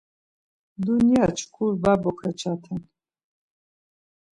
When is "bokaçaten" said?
2.03-2.79